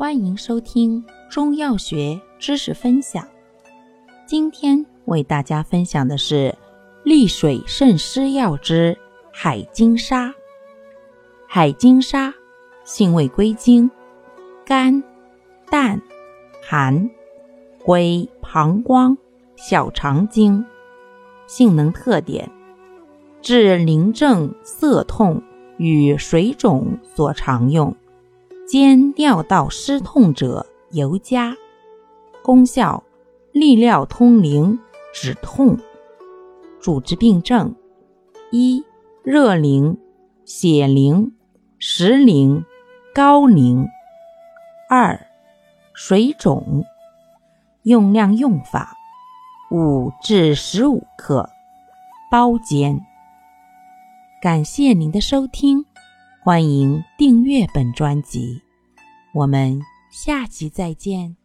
[0.00, 3.22] 欢迎收听中药学知识分享。
[4.24, 6.56] 今天为大家分享的是
[7.04, 8.96] 利水渗湿药之
[9.30, 10.32] 海金沙。
[11.46, 12.32] 海金沙
[12.82, 13.90] 性味归经：
[14.64, 15.04] 甘、
[15.68, 16.00] 淡、
[16.66, 17.10] 寒，
[17.84, 19.18] 归膀胱、
[19.54, 20.64] 小肠经。
[21.46, 22.50] 性能特点：
[23.42, 25.42] 治淋症、涩痛
[25.76, 27.94] 与水肿所常用，
[28.70, 31.56] 兼尿道湿痛者尤佳。
[32.40, 33.02] 功效：
[33.50, 34.78] 利尿通淋，
[35.12, 35.76] 止痛。
[36.80, 37.74] 主治病症：
[38.52, 38.84] 一、
[39.24, 39.98] 热淋、
[40.44, 41.34] 血淋。
[41.80, 42.64] 石淋、
[43.12, 43.88] 高淋。
[44.88, 45.26] 二、
[45.92, 46.84] 水肿。
[47.82, 48.94] 用量用法：
[49.72, 51.50] 五至十五克，
[52.30, 53.00] 包煎。
[54.40, 55.84] 感谢您的收听，
[56.42, 58.62] 欢迎订阅本专辑，
[59.34, 59.78] 我们
[60.10, 61.36] 下期再见。